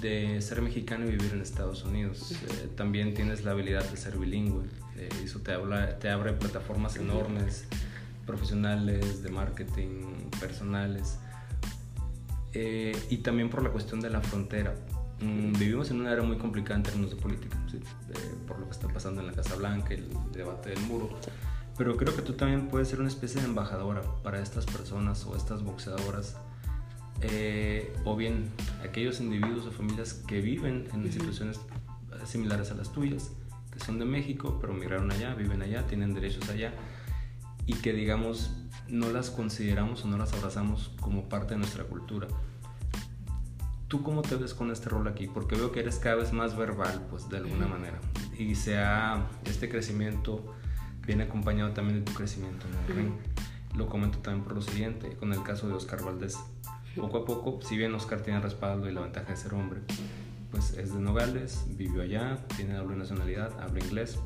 de 0.00 0.40
ser 0.40 0.62
mexicano 0.62 1.06
y 1.06 1.12
vivir 1.12 1.32
en 1.32 1.40
Estados 1.40 1.84
Unidos. 1.84 2.32
Eh, 2.32 2.68
también 2.76 3.14
tienes 3.14 3.44
la 3.44 3.52
habilidad 3.52 3.88
de 3.88 3.96
ser 3.96 4.18
bilingüe. 4.18 4.64
Eh, 4.96 5.08
eso 5.24 5.40
te, 5.40 5.52
habla, 5.52 5.98
te 5.98 6.10
abre 6.10 6.32
plataformas 6.32 6.96
enormes, 6.96 7.64
profesionales, 8.26 9.22
de 9.22 9.30
marketing, 9.30 10.30
personales. 10.40 11.18
Eh, 12.52 12.96
y 13.10 13.18
también 13.18 13.50
por 13.50 13.62
la 13.62 13.70
cuestión 13.70 14.00
de 14.00 14.10
la 14.10 14.20
frontera. 14.20 14.74
Mm, 15.20 15.52
vivimos 15.58 15.90
en 15.90 16.00
una 16.00 16.12
era 16.12 16.22
muy 16.22 16.36
complicada 16.36 16.76
en 16.76 16.82
términos 16.82 17.10
de 17.10 17.16
política, 17.16 17.56
por 18.46 18.58
lo 18.58 18.66
que 18.66 18.72
está 18.72 18.88
pasando 18.88 19.22
en 19.22 19.28
la 19.28 19.32
Casa 19.32 19.56
Blanca, 19.56 19.94
el 19.94 20.08
debate 20.32 20.70
del 20.70 20.80
muro. 20.80 21.08
Pero 21.76 21.96
creo 21.96 22.16
que 22.16 22.22
tú 22.22 22.32
también 22.32 22.68
puedes 22.68 22.88
ser 22.88 23.00
una 23.00 23.08
especie 23.08 23.40
de 23.40 23.46
embajadora 23.46 24.02
para 24.22 24.40
estas 24.40 24.64
personas 24.66 25.26
o 25.26 25.36
estas 25.36 25.62
boxeadoras 25.62 26.36
eh, 27.20 27.94
o 28.04 28.16
bien 28.16 28.50
aquellos 28.82 29.20
individuos 29.20 29.66
o 29.66 29.72
familias 29.72 30.14
que 30.14 30.40
viven 30.40 30.88
en 30.92 31.10
situaciones 31.12 31.60
similares 32.24 32.70
a 32.70 32.74
las 32.74 32.92
tuyas, 32.92 33.30
que 33.72 33.78
son 33.80 33.98
de 33.98 34.04
México, 34.04 34.58
pero 34.60 34.72
migraron 34.72 35.10
allá, 35.10 35.34
viven 35.34 35.62
allá, 35.62 35.86
tienen 35.86 36.14
derechos 36.14 36.48
allá, 36.48 36.72
y 37.66 37.74
que 37.74 37.92
digamos 37.92 38.52
no 38.88 39.10
las 39.10 39.30
consideramos 39.30 40.04
o 40.04 40.08
no 40.08 40.16
las 40.16 40.32
abrazamos 40.32 40.92
como 41.00 41.28
parte 41.28 41.54
de 41.54 41.58
nuestra 41.58 41.84
cultura. 41.84 42.28
¿Tú 43.88 44.02
cómo 44.02 44.22
te 44.22 44.36
ves 44.36 44.52
con 44.52 44.70
este 44.70 44.88
rol 44.88 45.06
aquí? 45.06 45.28
Porque 45.28 45.56
veo 45.56 45.72
que 45.72 45.80
eres 45.80 45.96
cada 45.96 46.16
vez 46.16 46.32
más 46.32 46.56
verbal, 46.56 47.06
pues 47.08 47.28
de 47.28 47.36
alguna 47.36 47.66
manera. 47.66 48.00
Y 48.36 48.54
sea 48.56 49.28
este 49.44 49.68
crecimiento 49.68 50.54
viene 51.06 51.24
acompañado 51.24 51.72
también 51.72 51.98
de 51.98 52.04
tu 52.04 52.12
crecimiento 52.12 52.66
en 52.88 52.98
el 52.98 53.12
Lo 53.76 53.86
comento 53.86 54.18
también 54.18 54.44
por 54.44 54.54
lo 54.54 54.62
siguiente, 54.62 55.16
con 55.16 55.32
el 55.32 55.42
caso 55.42 55.68
de 55.68 55.74
Oscar 55.74 56.02
Valdés. 56.02 56.36
Poco 56.96 57.18
a 57.18 57.24
poco, 57.24 57.60
si 57.62 57.76
bien 57.76 57.94
Oscar 57.94 58.22
tiene 58.22 58.40
respaldo 58.40 58.88
y 58.88 58.92
la 58.92 59.02
ventaja 59.02 59.30
de 59.30 59.36
ser 59.36 59.54
hombre, 59.54 59.80
pues 60.50 60.72
es 60.72 60.94
de 60.94 61.00
Nogales, 61.00 61.64
vivió 61.68 62.02
allá, 62.02 62.38
tiene 62.56 62.74
doble 62.74 62.96
nacionalidad, 62.96 63.52
habla 63.60 63.84
inglés, 63.84 64.18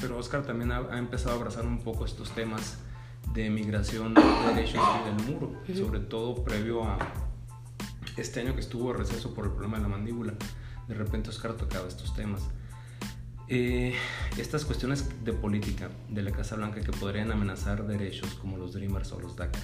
pero 0.00 0.16
Oscar 0.16 0.42
también 0.42 0.70
ha, 0.70 0.98
empezado 0.98 1.34
a 1.34 1.38
abrazar 1.38 1.66
un 1.66 1.80
poco 1.80 2.04
estos 2.04 2.30
temas 2.30 2.78
de 3.34 3.50
migración 3.50 4.14
de 4.14 4.22
derechos 4.54 4.80
y 5.00 5.04
del 5.04 5.32
muro, 5.32 5.52
sobre 5.74 6.00
todo 6.00 6.44
previo 6.44 6.84
a 6.84 6.98
este 8.16 8.40
año 8.40 8.54
que 8.54 8.60
estuvo 8.60 8.92
receso 8.92 9.34
por 9.34 9.46
el 9.46 9.52
problema 9.52 9.78
de 9.78 9.82
la 9.82 9.88
mandíbula. 9.88 10.34
De 10.86 10.94
repente 10.94 11.30
Oscar 11.30 11.54
tocaba 11.54 11.88
estos 11.88 12.14
temas. 12.14 12.42
Eh, 13.48 13.94
estas 14.38 14.64
cuestiones 14.64 15.24
de 15.24 15.32
política 15.32 15.90
de 16.08 16.22
la 16.22 16.32
Casa 16.32 16.56
Blanca 16.56 16.80
que 16.80 16.92
podrían 16.92 17.30
amenazar 17.30 17.86
derechos 17.86 18.34
como 18.34 18.56
los 18.56 18.72
Dreamers 18.72 19.12
o 19.12 19.20
los 19.20 19.36
DACA. 19.36 19.60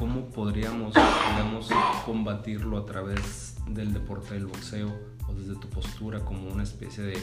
¿cómo 0.00 0.24
podríamos, 0.30 0.94
digamos, 0.94 1.68
combatirlo 2.06 2.78
a 2.78 2.86
través 2.86 3.56
del 3.66 3.92
deporte 3.92 4.32
del 4.32 4.46
boxeo 4.46 4.88
o 5.28 5.34
desde 5.34 5.60
tu 5.60 5.68
postura 5.68 6.20
como 6.20 6.50
una 6.50 6.62
especie 6.62 7.04
de 7.04 7.18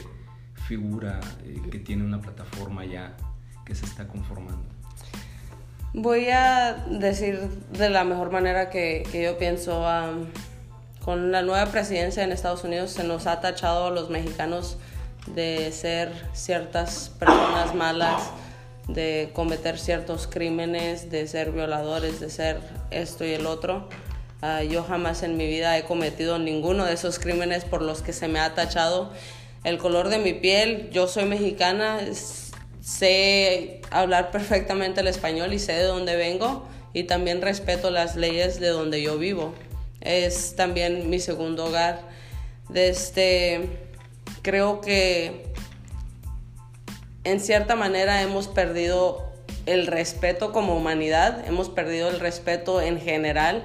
figura 0.67 1.19
eh, 1.43 1.59
que 1.71 1.79
tiene 1.79 2.03
una 2.03 2.21
plataforma 2.21 2.85
ya 2.85 3.17
que 3.65 3.73
se 3.73 3.83
está 3.83 4.07
conformando? 4.07 4.63
Voy 5.95 6.29
a 6.29 6.85
decir 6.99 7.39
de 7.71 7.89
la 7.89 8.03
mejor 8.03 8.31
manera 8.31 8.69
que, 8.69 9.01
que 9.11 9.23
yo 9.23 9.39
pienso. 9.39 9.83
Con 11.07 11.31
la 11.31 11.41
nueva 11.41 11.67
presidencia 11.67 12.21
en 12.21 12.33
Estados 12.33 12.65
Unidos 12.65 12.91
se 12.91 13.05
nos 13.05 13.27
ha 13.27 13.39
tachado 13.39 13.85
a 13.85 13.91
los 13.91 14.09
mexicanos 14.09 14.75
de 15.27 15.71
ser 15.71 16.11
ciertas 16.33 17.13
personas 17.17 17.73
malas 17.73 18.29
de 18.89 19.29
cometer 19.31 19.79
ciertos 19.79 20.27
crímenes, 20.27 21.09
de 21.09 21.25
ser 21.25 21.53
violadores, 21.53 22.19
de 22.19 22.29
ser 22.29 22.59
esto 22.91 23.23
y 23.23 23.31
el 23.31 23.45
otro. 23.45 23.87
Ah, 24.41 24.63
yo 24.63 24.83
jamás 24.83 25.23
en 25.23 25.37
mi 25.37 25.47
vida 25.47 25.77
he 25.77 25.85
cometido 25.85 26.39
ninguno 26.39 26.83
de 26.83 26.95
esos 26.95 27.19
crímenes 27.19 27.63
por 27.63 27.81
los 27.81 28.01
que 28.01 28.11
se 28.11 28.27
me 28.27 28.39
ha 28.39 28.53
tachado. 28.53 29.09
El 29.63 29.77
color 29.77 30.09
de 30.09 30.17
mi 30.17 30.33
piel, 30.33 30.89
yo 30.91 31.07
soy 31.07 31.23
mexicana, 31.23 31.99
sé 32.81 33.79
hablar 33.91 34.29
perfectamente 34.31 34.99
el 34.99 35.07
español 35.07 35.53
y 35.53 35.59
sé 35.59 35.71
de 35.71 35.83
dónde 35.83 36.17
vengo 36.17 36.67
y 36.91 37.03
también 37.03 37.41
respeto 37.41 37.91
las 37.91 38.17
leyes 38.17 38.59
de 38.59 38.67
donde 38.67 39.01
yo 39.01 39.17
vivo. 39.17 39.53
Es 40.01 40.55
también 40.55 41.09
mi 41.09 41.19
segundo 41.19 41.65
hogar. 41.65 42.01
Desde, 42.69 43.55
este, 43.55 43.69
creo 44.41 44.81
que 44.81 45.45
en 47.23 47.39
cierta 47.39 47.75
manera 47.75 48.21
hemos 48.21 48.47
perdido 48.47 49.27
el 49.65 49.85
respeto 49.87 50.53
como 50.53 50.75
humanidad, 50.77 51.45
hemos 51.45 51.69
perdido 51.69 52.09
el 52.09 52.19
respeto 52.19 52.81
en 52.81 52.99
general, 52.99 53.63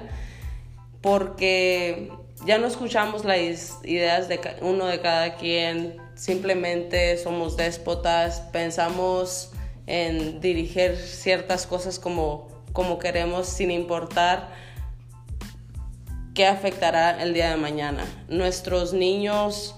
porque 1.01 2.11
ya 2.45 2.57
no 2.57 2.67
escuchamos 2.67 3.23
las 3.23 3.39
ideas 3.83 4.27
de 4.27 4.39
uno 4.61 4.85
de 4.85 4.99
cada 4.99 5.35
quien, 5.35 5.97
simplemente 6.15 7.17
somos 7.17 7.55
déspotas, 7.55 8.41
pensamos 8.51 9.51
en 9.87 10.41
dirigir 10.41 10.97
ciertas 10.97 11.65
cosas 11.65 11.99
como, 11.99 12.49
como 12.73 12.99
queremos 12.99 13.47
sin 13.47 13.71
importar 13.71 14.49
qué 16.33 16.47
afectará 16.47 17.21
el 17.21 17.33
día 17.33 17.49
de 17.49 17.57
mañana. 17.57 18.05
Nuestros 18.27 18.93
niños 18.93 19.75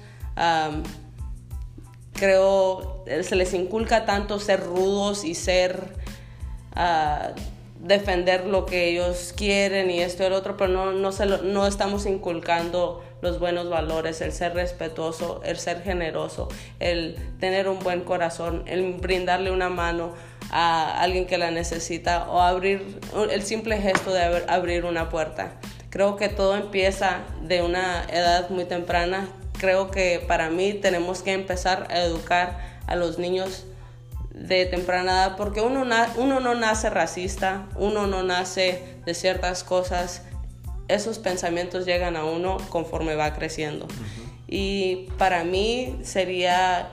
creo, 2.13 3.03
se 3.21 3.35
les 3.35 3.53
inculca 3.53 4.05
tanto 4.05 4.39
ser 4.39 4.61
rudos 4.61 5.23
y 5.23 5.35
ser, 5.35 5.93
ah, 6.75 7.31
defender 7.79 8.45
lo 8.47 8.65
que 8.65 8.89
ellos 8.89 9.33
quieren 9.35 9.91
y 9.91 9.99
esto 9.99 10.23
y 10.23 10.27
el 10.27 10.33
otro, 10.33 10.57
pero 10.57 10.71
no, 10.71 10.91
no, 10.91 11.11
se 11.11 11.25
no 11.25 11.67
estamos 11.67 12.05
inculcando 12.05 13.03
los 13.21 13.39
buenos 13.39 13.69
valores, 13.69 14.21
el 14.21 14.31
ser 14.31 14.53
respetuoso, 14.53 15.41
el 15.43 15.57
ser 15.57 15.83
generoso, 15.83 16.47
el 16.79 17.15
tener 17.39 17.67
un 17.67 17.79
buen 17.79 18.01
corazón, 18.01 18.63
el 18.65 18.93
brindarle 18.93 19.51
una 19.51 19.69
mano 19.69 20.13
a 20.51 21.01
alguien 21.01 21.25
que 21.25 21.37
la 21.37 21.51
necesita 21.51 22.29
o 22.29 22.39
abrir 22.39 22.99
el 23.31 23.41
simple 23.43 23.79
gesto 23.81 24.13
de 24.13 24.45
abrir 24.47 24.85
una 24.85 25.09
puerta. 25.09 25.59
Creo 25.95 26.17
que 26.17 26.27
todo 26.27 26.57
empieza 26.57 27.19
de 27.41 27.61
una 27.61 28.03
edad 28.09 28.49
muy 28.49 28.65
temprana. 28.65 29.29
Creo 29.57 29.91
que 29.91 30.21
para 30.27 30.49
mí 30.49 30.73
tenemos 30.73 31.21
que 31.21 31.31
empezar 31.31 31.87
a 31.89 31.99
educar 31.99 32.59
a 32.85 32.97
los 32.97 33.17
niños 33.17 33.63
de 34.31 34.65
temprana 34.65 35.13
edad 35.13 35.37
porque 35.37 35.61
uno, 35.61 35.85
uno 36.17 36.39
no 36.41 36.53
nace 36.53 36.89
racista, 36.89 37.69
uno 37.77 38.07
no 38.07 38.23
nace 38.23 38.83
de 39.05 39.13
ciertas 39.13 39.63
cosas, 39.63 40.23
esos 40.89 41.17
pensamientos 41.17 41.85
llegan 41.85 42.17
a 42.17 42.25
uno 42.25 42.57
conforme 42.67 43.15
va 43.15 43.33
creciendo. 43.33 43.87
Y 44.49 45.07
para 45.17 45.45
mí 45.45 45.97
sería 46.03 46.89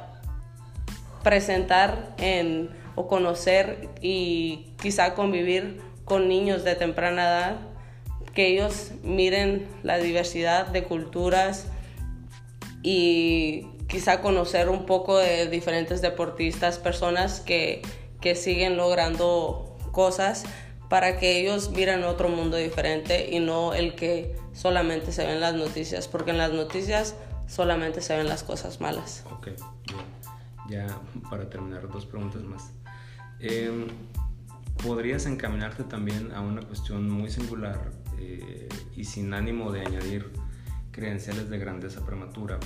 presentar 1.25 2.15
en, 2.19 2.71
o 2.95 3.09
conocer 3.09 3.89
y 4.01 4.75
quizá 4.81 5.15
convivir 5.15 5.81
con 6.05 6.29
niños 6.29 6.63
de 6.63 6.77
temprana 6.77 7.25
edad, 7.25 7.57
que 8.35 8.49
ellos 8.49 8.93
miren 9.03 9.67
la 9.83 9.99
diversidad 9.99 10.67
de 10.67 10.85
culturas, 10.85 11.67
y 12.83 13.69
quizá 13.89 14.21
conocer 14.21 14.69
un 14.69 14.87
poco 14.87 15.19
de 15.19 15.49
diferentes 15.49 16.03
deportistas, 16.03 16.79
personas 16.79 17.41
que, 17.41 17.83
que 18.21 18.35
siguen 18.35 18.77
logrando 18.77 19.77
cosas 19.93 20.45
para 20.89 21.19
que 21.19 21.41
ellos 21.41 21.71
miren 21.71 22.05
otro 22.05 22.29
mundo 22.29 22.57
diferente 22.57 23.31
y 23.31 23.39
no 23.39 23.73
el 23.73 23.95
que 23.95 24.37
solamente 24.53 25.13
se 25.13 25.25
ven 25.25 25.41
las 25.41 25.55
noticias, 25.55 26.09
porque 26.09 26.33
en 26.33 26.39
las 26.39 26.53
noticias 26.53 27.15
solamente 27.47 28.03
se 28.03 28.17
ven 28.17 28.29
las 28.29 28.43
cosas 28.43 28.81
malas. 28.81 29.25
Ok, 29.31 29.49
ya, 30.69 30.87
para 31.31 31.49
terminar, 31.49 31.89
dos 31.89 32.05
preguntas 32.05 32.43
más. 32.43 32.73
Em, 33.41 33.87
¿Podrías 34.85 35.27
encaminarte 35.27 35.85
también 35.85 36.33
a 36.33 36.41
una 36.41 36.63
cuestión 36.63 37.09
muy 37.09 37.31
singular 37.31 37.93
eh, 38.23 38.69
y 38.97 39.05
sin 39.05 39.33
ánimo 39.35 39.73
de 39.73 39.81
añadir 39.81 40.31
credenciales 40.91 41.49
de 41.51 41.59
grandeza 41.59 42.05
prematura, 42.05 42.59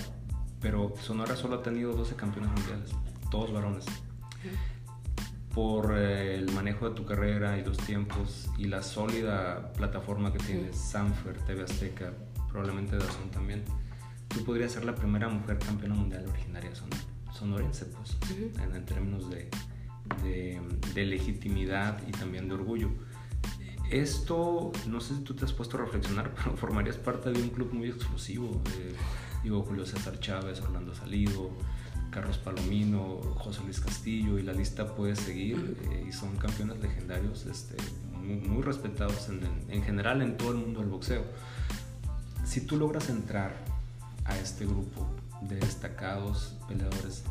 pero 0.61 0.95
Sonora 1.01 1.37
solo 1.37 1.57
ha 1.57 1.63
tenido 1.63 1.93
12 1.93 2.17
campeones 2.17 2.51
mundiales, 2.53 2.91
todos 3.31 3.53
varones. 3.53 3.85
Por 5.55 5.97
eh, 5.97 6.35
el 6.35 6.53
manejo 6.53 6.89
de 6.89 6.95
tu 6.95 7.07
carrera 7.07 7.59
y 7.59 7.65
los 7.65 7.79
tiempos 7.79 8.51
y 8.59 8.65
la 8.65 8.83
sólida 8.83 9.73
plataforma 9.73 10.33
que 10.33 10.39
tienes, 10.39 10.77
Sanfer, 10.77 11.39
TV 11.47 11.63
Azteca, 11.63 12.13
probablemente 12.49 12.97
Dazón 12.97 13.31
también, 13.31 13.63
tú 14.29 14.45
podrías 14.45 14.73
ser 14.73 14.85
la 14.85 14.95
primera 14.95 15.29
mujer 15.29 15.59
campeona 15.59 15.95
mundial 15.95 16.27
originaria 16.29 16.73
sonorense, 17.33 17.87
pues, 17.87 18.17
en, 18.75 18.85
términos 18.85 19.31
de, 19.31 19.49
de 20.95 21.07
legitimidad 21.07 22.03
y 22.07 22.13
también 22.13 22.49
de 22.49 22.55
orgullo. 22.55 22.91
Esto, 23.91 24.73
no 24.89 25.01
sé 25.01 25.15
si 25.15 25.21
tú 25.21 25.35
te 25.35 25.45
has 25.45 25.53
puesto 25.53 25.77
a 25.77 25.81
reflexionar, 25.83 26.35
pero 26.37 26.57
formarías 26.57 26.97
parte 26.97 27.31
de 27.31 27.41
un 27.41 27.51
club 27.51 27.73
muy 27.73 27.89
exclusivo. 27.89 28.61
digo, 29.43 29.63
Julio 29.63 29.87
César 29.87 30.19
Chávez, 30.19 30.61
Orlando 30.61 30.95
Salido, 30.95 31.51
Carlos 32.11 32.39
Palomino, 32.39 33.21
José 33.37 33.63
Luis 33.63 33.81
Castillo, 33.81 34.39
y 34.39 34.43
la 34.43 34.53
lista 34.53 34.95
puede 34.95 35.15
seguir. 35.15 35.77
Eh, 35.91 36.07
y 36.09 36.13
son 36.13 36.37
campeones 36.37 36.81
legendarios 36.81 37.47
este, 37.47 37.77
muy, 38.23 38.63
respetados 38.63 39.29
en, 39.29 39.41
en, 39.69 39.83
general 39.83 40.21
en 40.23 40.37
todo 40.37 40.51
el 40.51 40.57
mundo 40.57 40.81
del 40.81 40.89
boxeo. 40.89 41.25
si 42.45 42.63
tú 42.63 42.77
logras 42.77 43.09
entrar 43.09 43.55
a 44.25 44.37
este 44.37 44.67
grupo 44.67 45.07
de 45.43 45.57
destacados 45.57 46.55
peleadores, 46.67 47.23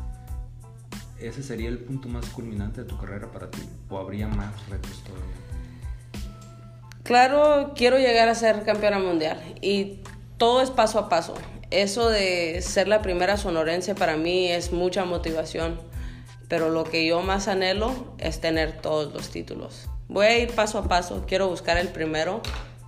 ¿ese 1.18 1.42
sería 1.42 1.68
el 1.68 1.78
punto 1.78 2.08
más 2.08 2.26
culminante 2.30 2.82
de 2.82 2.88
tu 2.88 2.96
carrera 2.96 3.30
para 3.30 3.50
ti? 3.50 3.62
¿O 3.90 3.98
habría 3.98 4.28
más 4.28 4.68
retos 4.68 5.02
todavía? 5.04 5.45
Claro, 7.06 7.72
quiero 7.76 7.98
llegar 7.98 8.28
a 8.28 8.34
ser 8.34 8.64
campeona 8.64 8.98
mundial 8.98 9.40
y 9.60 10.00
todo 10.38 10.60
es 10.60 10.72
paso 10.72 10.98
a 10.98 11.08
paso. 11.08 11.34
Eso 11.70 12.08
de 12.08 12.60
ser 12.62 12.88
la 12.88 13.00
primera 13.00 13.36
sonorense 13.36 13.94
para 13.94 14.16
mí 14.16 14.48
es 14.48 14.72
mucha 14.72 15.04
motivación, 15.04 15.80
pero 16.48 16.68
lo 16.68 16.82
que 16.82 17.06
yo 17.06 17.22
más 17.22 17.46
anhelo 17.46 18.16
es 18.18 18.40
tener 18.40 18.80
todos 18.80 19.14
los 19.14 19.30
títulos. 19.30 19.88
Voy 20.08 20.26
a 20.26 20.36
ir 20.36 20.50
paso 20.50 20.78
a 20.78 20.88
paso, 20.88 21.24
quiero 21.28 21.46
buscar 21.48 21.76
el 21.76 21.88
primero 21.88 22.42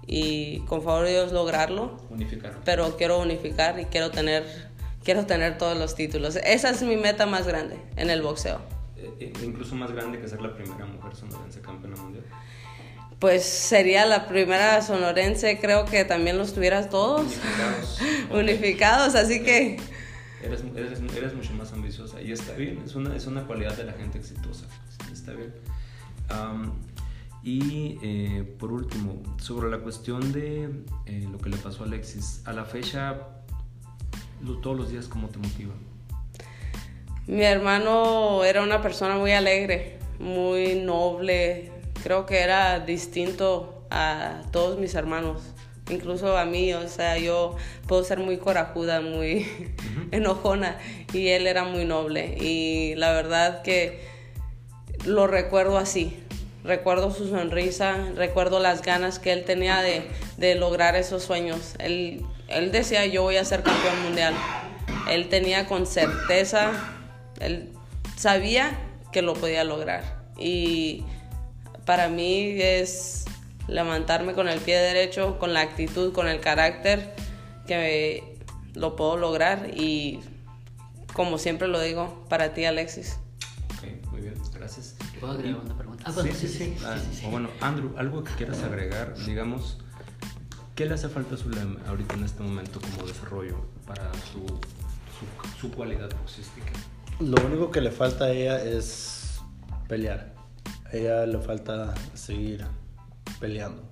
y 0.04 0.60
con 0.66 0.82
favor 0.82 1.04
de 1.04 1.12
Dios 1.12 1.30
lograrlo. 1.30 1.98
Unificar. 2.10 2.58
Pero 2.64 2.96
quiero 2.96 3.20
unificar 3.20 3.78
y 3.78 3.84
quiero 3.84 4.10
tener, 4.10 4.44
quiero 5.04 5.26
tener 5.26 5.58
todos 5.58 5.78
los 5.78 5.94
títulos. 5.94 6.34
Esa 6.34 6.70
es 6.70 6.82
mi 6.82 6.96
meta 6.96 7.26
más 7.26 7.46
grande 7.46 7.80
en 7.94 8.10
el 8.10 8.22
boxeo. 8.22 8.58
Eh, 8.96 9.12
eh, 9.20 9.32
incluso 9.44 9.76
más 9.76 9.92
grande 9.92 10.20
que 10.20 10.26
ser 10.26 10.42
la 10.42 10.52
primera 10.52 10.86
mujer 10.86 11.14
sonorense 11.14 11.60
campeona 11.60 11.94
mundial. 12.02 12.24
Pues 13.18 13.44
sería 13.44 14.06
la 14.06 14.28
primera 14.28 14.80
sonorense, 14.82 15.58
creo 15.60 15.84
que 15.86 16.04
también 16.04 16.38
los 16.38 16.54
tuvieras 16.54 16.88
todos 16.88 17.22
Unificados. 17.22 17.98
unificados, 18.30 19.14
así 19.16 19.42
que 19.42 19.76
Eres, 20.42 20.62
eres, 20.76 21.00
eres 21.16 21.34
mucho 21.34 21.52
más 21.54 21.72
ambiciosa 21.72 22.22
y 22.22 22.30
está 22.30 22.52
bien, 22.52 22.80
es 22.84 22.94
una, 22.94 23.16
es 23.16 23.26
una 23.26 23.44
cualidad 23.44 23.76
de 23.76 23.82
la 23.84 23.92
gente 23.92 24.18
exitosa, 24.18 24.66
está 25.12 25.32
bien. 25.32 25.52
Y 27.42 27.98
eh, 28.02 28.44
por 28.58 28.72
último, 28.72 29.22
sobre 29.40 29.70
la 29.70 29.78
cuestión 29.78 30.32
de 30.32 30.68
eh, 31.06 31.26
lo 31.30 31.38
que 31.38 31.48
le 31.50 31.56
pasó 31.56 31.82
a 31.84 31.86
Alexis, 31.86 32.42
a 32.44 32.52
la 32.52 32.64
fecha, 32.64 33.16
lo- 34.44 34.58
todos 34.58 34.76
los 34.76 34.90
días, 34.90 35.06
¿cómo 35.08 35.28
te 35.28 35.38
motiva? 35.38 35.72
mi 37.26 37.42
hermano 37.44 38.42
era 38.44 38.62
una 38.62 38.80
persona 38.80 39.16
muy 39.16 39.32
alegre, 39.32 39.98
muy 40.18 40.76
noble, 40.76 41.70
creo 42.02 42.26
que 42.26 42.40
era 42.40 42.80
distinto 42.80 43.86
a 43.90 44.42
todos 44.52 44.78
mis 44.78 44.94
hermanos, 44.94 45.42
incluso 45.90 46.36
a 46.36 46.44
mí, 46.44 46.72
o 46.74 46.88
sea, 46.88 47.18
yo 47.18 47.56
puedo 47.86 48.04
ser 48.04 48.18
muy 48.18 48.38
corajuda, 48.38 49.00
muy 49.00 49.46
enojona 50.10 50.78
y 51.12 51.28
él 51.28 51.46
era 51.46 51.64
muy 51.64 51.84
noble 51.84 52.36
y 52.38 52.94
la 52.96 53.12
verdad 53.12 53.62
que 53.62 54.00
lo 55.04 55.26
recuerdo 55.26 55.78
así. 55.78 56.16
Recuerdo 56.64 57.10
su 57.12 57.28
sonrisa, 57.28 57.96
recuerdo 58.14 58.58
las 58.58 58.82
ganas 58.82 59.18
que 59.18 59.32
él 59.32 59.44
tenía 59.44 59.80
de, 59.80 60.02
de 60.36 60.54
lograr 60.54 60.96
esos 60.96 61.22
sueños. 61.22 61.74
Él, 61.78 62.26
él 62.48 62.72
decía, 62.72 63.06
yo 63.06 63.22
voy 63.22 63.36
a 63.36 63.44
ser 63.44 63.62
campeón 63.62 64.02
mundial. 64.02 64.34
Él 65.08 65.28
tenía 65.28 65.66
con 65.66 65.86
certeza, 65.86 66.72
él 67.40 67.70
sabía 68.16 68.76
que 69.12 69.22
lo 69.22 69.34
podía 69.34 69.64
lograr. 69.64 70.18
Y 70.38 71.04
para 71.88 72.10
mí 72.10 72.60
es 72.60 73.24
levantarme 73.66 74.34
con 74.34 74.46
el 74.46 74.60
pie 74.60 74.76
derecho, 74.76 75.38
con 75.38 75.54
la 75.54 75.62
actitud, 75.62 76.12
con 76.12 76.28
el 76.28 76.38
carácter, 76.38 77.14
que 77.66 78.36
lo 78.74 78.94
puedo 78.94 79.16
lograr. 79.16 79.70
Y 79.74 80.20
como 81.14 81.38
siempre 81.38 81.66
lo 81.66 81.80
digo, 81.80 82.26
para 82.28 82.52
ti 82.52 82.66
Alexis. 82.66 83.18
Ok, 83.78 84.06
muy 84.10 84.20
bien, 84.20 84.34
gracias. 84.52 84.96
¿Puedo 85.18 85.32
agregar 85.32 85.62
una 85.64 85.78
pregunta? 85.78 86.04
Ah, 86.06 86.12
bueno, 86.14 86.30
sí, 86.34 86.46
sí, 86.46 86.58
sí, 86.58 86.76
Ah, 86.84 86.98
sí, 87.02 87.20
sí. 87.20 87.24
o 87.26 87.30
bueno, 87.30 87.48
Andrew, 87.62 87.94
algo 87.96 88.22
que 88.22 88.34
quieras 88.34 88.62
agregar, 88.62 89.16
digamos, 89.24 89.78
¿qué 90.74 90.84
le 90.84 90.92
hace 90.92 91.08
falta 91.08 91.36
a 91.36 91.38
Zulem 91.38 91.78
ahorita 91.88 92.16
en 92.16 92.24
este 92.24 92.42
momento 92.42 92.82
como 92.82 93.08
desarrollo 93.08 93.64
para 93.86 94.12
su, 94.30 94.44
su, 94.44 95.58
su 95.58 95.70
cualidad 95.74 96.10
boxística? 96.20 96.70
Lo 97.18 97.42
único 97.46 97.70
que 97.70 97.80
le 97.80 97.90
falta 97.90 98.26
a 98.26 98.30
ella 98.32 98.62
es 98.62 99.40
pelear. 99.88 100.36
A 100.92 100.96
ella 100.96 101.26
le 101.26 101.38
falta 101.38 101.94
seguir 102.14 102.64
peleando. 103.40 103.82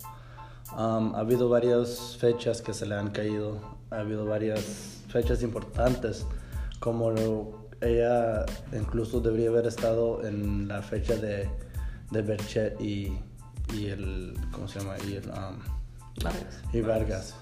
Um, 0.76 1.14
ha 1.14 1.18
habido 1.20 1.48
varias 1.48 2.16
fechas 2.18 2.60
que 2.62 2.72
se 2.74 2.86
le 2.86 2.94
han 2.94 3.10
caído. 3.10 3.60
Ha 3.90 4.00
habido 4.00 4.24
varias 4.26 5.02
fechas 5.08 5.42
importantes. 5.42 6.26
Como 6.80 7.10
lo- 7.10 7.66
ella 7.80 8.46
incluso 8.72 9.20
debería 9.20 9.50
haber 9.50 9.66
estado 9.66 10.24
en 10.26 10.66
la 10.68 10.80
fecha 10.82 11.14
de, 11.16 11.48
de 12.10 12.22
Berchet 12.22 12.80
y, 12.80 13.18
y 13.74 13.86
el. 13.86 14.34
¿Cómo 14.52 14.66
se 14.66 14.80
llama? 14.80 14.94
Y, 15.06 15.14
el, 15.16 15.28
um, 15.28 15.58
Vargas. 16.24 16.60
y 16.72 16.80
Vargas. 16.80 17.34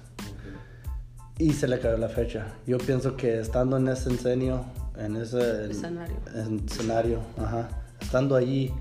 Y 1.39 1.53
se 1.53 1.67
le 1.67 1.79
cayó 1.81 1.97
la 1.97 2.09
fecha. 2.09 2.47
Yo 2.67 2.79
pienso 2.79 3.17
que 3.17 3.41
estando 3.41 3.77
en 3.77 3.89
ese 3.89 4.11
enseño, 4.11 4.65
en 4.97 5.17
ese 5.17 5.71
Escenario. 5.71 6.17
en- 6.35 6.65
escenario, 6.67 7.21
ajá, 7.39 7.69
estando 8.01 8.37
allí, 8.37 8.73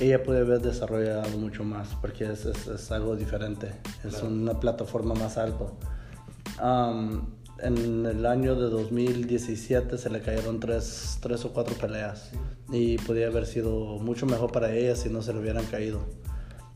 ella 0.00 0.22
puede 0.22 0.40
haber 0.40 0.60
desarrollado 0.60 1.28
mucho 1.38 1.64
más, 1.64 1.88
porque 2.00 2.24
es, 2.30 2.44
es- 2.44 2.66
es 2.66 2.90
algo 2.92 3.16
diferente, 3.16 3.72
es 4.04 4.14
Claro. 4.16 4.28
una 4.28 4.60
plataforma 4.60 5.14
más 5.14 5.36
alto. 5.38 5.76
Am, 6.58 7.26
en 7.62 8.04
el 8.06 8.26
año 8.26 8.54
de 8.54 8.68
2017 8.68 9.96
se 9.98 10.10
le 10.10 10.20
cayeron 10.20 10.60
tres, 10.60 11.18
tres 11.22 11.44
o 11.46 11.52
cuatro 11.52 11.74
peleas 11.76 12.30
y 12.70 12.98
podía 12.98 13.28
haber 13.28 13.46
sido 13.46 13.98
mucho 13.98 14.26
mejor 14.26 14.52
para 14.52 14.74
ella 14.74 14.94
si 14.94 15.08
no 15.08 15.22
se 15.22 15.32
le 15.32 15.40
hubieran 15.40 15.64
caído. 15.66 16.00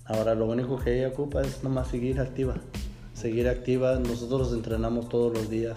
Ahora 0.07 0.35
lo 0.35 0.47
único 0.47 0.79
que 0.79 0.99
ella 0.99 1.09
ocupa 1.09 1.43
es 1.43 1.63
nomás 1.63 1.89
seguir 1.89 2.19
activa. 2.21 2.57
Seguir 3.15 3.49
activa, 3.49 3.97
nosotros 3.97 4.53
entrenamos 4.55 5.09
todos 5.11 5.35
los 5.35 5.51
días. 5.51 5.77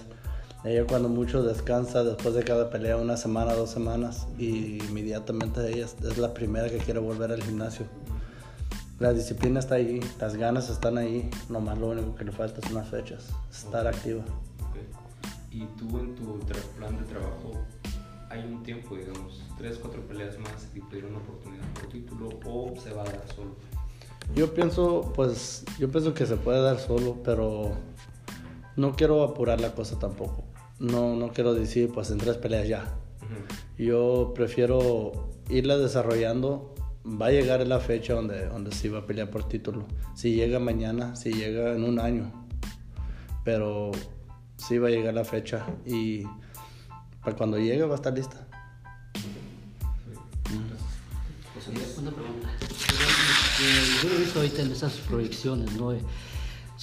Ella 0.64 0.86
cuando 0.88 1.10
mucho 1.10 1.44
descansa 1.44 2.06
después 2.06 2.36
de 2.36 2.44
cada 2.44 2.70
pelea, 2.70 2.96
una 2.96 3.18
semana, 3.18 3.54
dos 3.54 3.70
semanas, 3.70 4.28
y 4.38 4.82
inmediatamente 4.86 5.60
ella 5.70 5.86
es, 5.86 6.18
la 6.18 6.34
primera 6.34 6.70
que 6.70 6.78
quiere 6.78 7.02
volver 7.02 7.34
al 7.34 7.44
gimnasio. 7.44 7.86
La 9.00 9.12
disciplina 9.12 9.60
está 9.60 9.76
ahí, 9.76 10.00
las 10.22 10.38
ganas 10.38 10.70
están 10.70 10.98
ahí, 10.98 11.30
nomás 11.50 11.78
lo 11.78 11.90
único 11.90 12.16
que 12.16 12.24
le 12.24 12.32
falta 12.32 12.62
es 12.66 12.72
unas 12.72 12.88
fechas, 12.88 13.28
estar 13.52 13.86
activa. 13.88 14.24
Ok. 14.62 14.78
Y 15.52 15.66
tú 15.78 16.00
en 16.00 16.16
tu 16.16 16.40
plan 16.78 16.98
de 16.98 17.04
trabajo, 17.06 17.52
hay 18.30 18.46
un 18.46 18.64
tiempo, 18.64 18.96
digamos, 18.96 19.44
tres, 19.58 19.78
cuatro 19.82 20.02
peleas 20.08 20.40
más 20.40 20.70
y 20.74 20.80
pedir 20.80 21.04
una 21.04 21.18
oportunidad 21.18 21.66
por 21.74 21.90
título 21.90 22.30
o 22.46 22.74
se 22.82 22.94
va 22.94 23.02
a 23.02 23.06
dar 23.06 23.26
solo. 23.36 23.56
Yo 24.34 24.54
pienso, 24.54 25.12
pues, 25.14 25.66
yo 25.78 25.92
pienso 25.92 26.14
que 26.14 26.26
se 26.26 26.38
puede 26.38 26.62
dar 26.62 26.80
solo, 26.80 27.18
pero 27.22 27.74
no 28.78 28.96
quiero 28.96 29.24
apurar 29.24 29.60
la 29.60 29.76
cosa 29.76 30.00
tampoco. 30.00 30.53
No, 30.80 31.16
no 31.16 31.32
quiero 31.32 31.54
decir, 31.54 31.92
pues, 31.94 32.12
en 32.12 32.18
tres 32.18 32.38
peleas 32.38 32.68
ya. 32.68 32.94
Yo 33.78 34.34
prefiero 34.36 35.30
irla 35.50 35.78
desarrollando. 35.78 36.74
Va 37.06 37.28
a 37.28 37.32
llegar 37.32 37.66
la 37.68 37.80
fecha 37.80 38.14
donde, 38.14 38.46
donde 38.48 38.72
sí 38.72 38.88
va 38.88 39.00
a 39.00 39.06
pelear 39.06 39.30
por 39.30 39.48
título. 39.48 39.86
Si 40.16 40.36
llega 40.36 40.60
mañana, 40.60 41.16
si 41.16 41.34
llega 41.34 41.76
en 41.76 41.84
un 41.84 42.00
año. 42.00 42.32
Pero 43.44 43.92
sí 44.56 44.78
va 44.78 44.88
a 44.88 44.92
llegar 44.92 45.14
la 45.14 45.26
fecha 45.26 45.66
y 45.86 46.24
para 47.24 47.36
cuando 47.36 47.58
llegue 47.58 47.84
va 47.84 47.94
a 47.94 47.96
estar 47.96 48.14
lista. 48.14 48.48
Luis. 51.72 51.98
Una 51.98 52.12
pregunta. 52.12 52.50
Yo 54.04 54.10
he 54.10 54.18
visto 54.20 54.40
ahorita 54.40 54.62
en 54.64 54.72
esas 54.72 54.94
proyecciones, 54.94 55.74
¿no? 55.74 55.94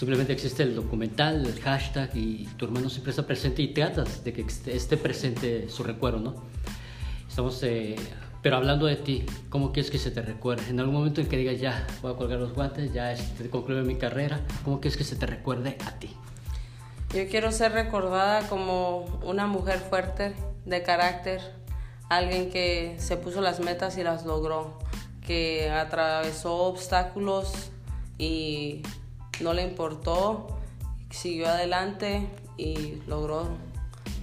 Simplemente 0.00 0.32
existe 0.32 0.62
el 0.62 0.74
documental, 0.74 1.44
el 1.44 1.60
hashtag 1.60 2.16
y 2.16 2.46
tu 2.56 2.64
hermano 2.64 2.88
siempre 2.88 3.10
está 3.10 3.26
presente 3.26 3.60
y 3.60 3.74
tratas 3.74 4.24
de 4.24 4.32
que 4.32 4.46
esté 4.72 4.96
presente 4.96 5.68
su 5.68 5.82
recuerdo, 5.82 6.20
¿no? 6.20 6.36
Estamos, 7.28 7.62
eh, 7.64 7.96
pero 8.40 8.56
hablando 8.56 8.86
de 8.86 8.96
ti, 8.96 9.26
¿cómo 9.50 9.72
quieres 9.72 9.90
que 9.90 9.98
se 9.98 10.10
te 10.10 10.22
recuerde? 10.22 10.70
En 10.70 10.80
algún 10.80 10.94
momento 10.94 11.20
en 11.20 11.26
que 11.26 11.36
digas, 11.36 11.60
ya, 11.60 11.86
voy 12.00 12.14
a 12.14 12.16
colgar 12.16 12.38
los 12.38 12.54
guantes, 12.54 12.94
ya 12.94 13.12
este, 13.12 13.50
concluye 13.50 13.82
mi 13.82 13.96
carrera, 13.96 14.40
¿cómo 14.64 14.80
quieres 14.80 14.96
que 14.96 15.04
se 15.04 15.16
te 15.16 15.26
recuerde 15.26 15.76
a 15.84 15.98
ti? 15.98 16.16
Yo 17.14 17.28
quiero 17.28 17.52
ser 17.52 17.72
recordada 17.72 18.48
como 18.48 19.00
una 19.22 19.46
mujer 19.46 19.80
fuerte, 19.80 20.32
de 20.64 20.82
carácter, 20.82 21.42
alguien 22.08 22.48
que 22.48 22.96
se 22.98 23.18
puso 23.18 23.42
las 23.42 23.60
metas 23.60 23.98
y 23.98 24.02
las 24.02 24.24
logró, 24.24 24.78
que 25.26 25.68
atravesó 25.68 26.56
obstáculos 26.56 27.52
y 28.16 28.80
no 29.40 29.52
le 29.54 29.62
importó, 29.62 30.46
siguió 31.10 31.48
adelante 31.48 32.28
y 32.56 33.02
logró 33.06 33.48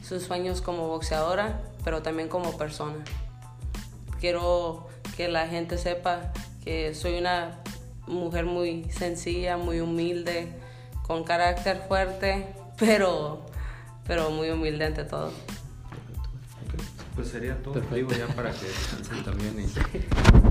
sus 0.07 0.23
sueños 0.23 0.61
como 0.61 0.87
boxeadora, 0.87 1.61
pero 1.83 2.01
también 2.01 2.29
como 2.29 2.57
persona. 2.57 3.03
Quiero 4.19 4.87
que 5.15 5.27
la 5.27 5.47
gente 5.47 5.77
sepa 5.77 6.31
que 6.63 6.93
soy 6.95 7.17
una 7.17 7.59
mujer 8.07 8.45
muy 8.45 8.85
sencilla, 8.91 9.57
muy 9.57 9.79
humilde, 9.79 10.47
con 11.05 11.23
carácter 11.23 11.83
fuerte, 11.87 12.47
pero, 12.77 13.45
pero 14.05 14.29
muy 14.29 14.49
humilde 14.49 14.85
ante 14.85 15.03
todo. 15.03 15.27
Ok, 15.27 16.81
Pues 17.15 17.29
sería 17.29 17.61
todo, 17.61 17.73
Perfecto. 17.73 17.95
digo, 17.95 18.11
ya 18.11 18.27
para 18.33 18.51
que 18.51 18.65
descansen 18.65 19.23
también. 19.23 19.59
y- 19.59 20.46